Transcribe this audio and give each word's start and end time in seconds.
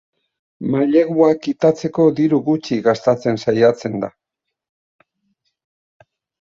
Mailegua 0.75 1.27
kitatzeko 1.43 2.07
diru 2.21 2.41
gutxi 2.49 2.81
gastatzen 2.89 3.39
saiatzen 3.45 4.03
da. 4.07 4.13